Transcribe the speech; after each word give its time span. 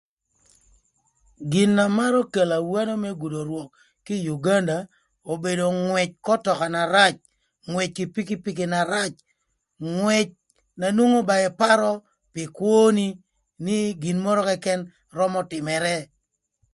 Gin 1.51 1.71
na 1.77 1.85
marö 1.97 2.21
kelo 2.33 2.55
awano 2.61 2.93
më 3.03 3.09
gudo 3.21 3.39
rwök 3.49 3.69
kï 4.05 4.15
Uganda 4.35 4.77
obedo 5.33 5.65
ngwëc 5.85 6.11
k'ötöka 6.25 6.67
na 6.75 6.81
rac, 6.95 7.15
ngwëc 7.69 7.91
kï 7.97 8.11
pikipiki 8.13 8.65
na 8.73 8.79
rac, 8.93 9.13
ngwëc 9.95 10.29
na 10.79 10.87
nwongo 10.95 11.19
ba 11.29 11.35
ïparö 11.49 11.91
pï 12.33 12.43
kwöni 12.57 13.07
nï 13.65 13.77
gin 14.01 14.17
mörö 14.25 14.41
këkën 14.49 14.81
römö 15.17 15.39
tïmërë. 15.49 15.97